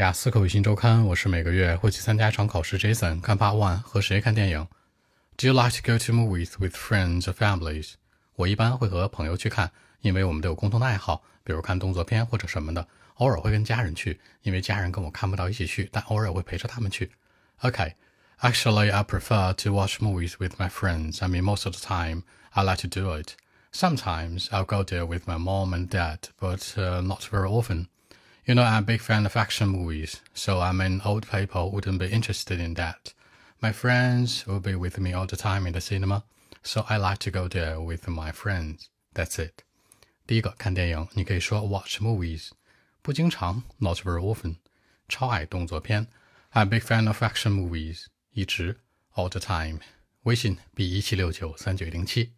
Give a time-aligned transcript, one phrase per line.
[0.00, 2.78] 雅思口语新周刊，我是每个月会去参加一场考试。
[2.78, 4.66] Jason 看 Part One 和谁看电影？
[5.36, 7.96] Do you like to go to movies with friends or families？
[8.34, 12.88] 我一般会和朋友去看，因为我们都有共同的爱好，比如看动作片或者什么的。
[13.16, 17.10] 偶尔会跟家人去，因为家人跟我看不到一起去，但偶尔会陪着他们去。
[17.60, 17.92] Okay,
[18.40, 21.22] actually, I prefer to watch movies with my friends.
[21.22, 22.22] I mean, most of the time,
[22.52, 23.32] I like to do it.
[23.70, 27.88] Sometimes I'll go there with my mom and dad, but uh, not very often.
[28.45, 31.97] You know, I'm a big fan of action movies, so I mean, old people wouldn't
[31.97, 33.13] be interested in that.
[33.59, 36.23] My friends will be with me all the time in the cinema,
[36.61, 38.89] so I like to go there with my friends.
[39.15, 39.63] That's it.
[40.27, 42.49] 第一个看电影，你可以说 watch movies，
[43.01, 44.57] 不经常 not very often，
[45.07, 46.07] 超爱动作片
[46.53, 48.79] I'm a big fan of action movies，一直
[49.15, 49.79] all the time。
[50.23, 52.33] 微信 b 一七六九三九零七。